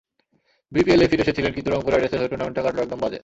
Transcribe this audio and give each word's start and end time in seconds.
বিপিএলে 0.71 1.05
ফিরে 1.11 1.23
এসেছিলেন, 1.25 1.51
কিন্তু 1.55 1.69
রংপুর 1.71 1.91
রাইডার্সের 1.93 2.19
হয়ে 2.19 2.31
টুর্নামেন্টটা 2.31 2.63
কাটল 2.65 2.79
একদম 2.85 2.99
বাজে। 3.03 3.19